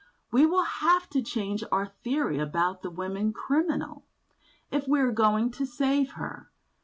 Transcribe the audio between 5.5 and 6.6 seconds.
to save her.